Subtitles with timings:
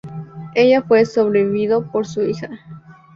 [0.55, 2.49] Ella fue sobrevivido por su hija.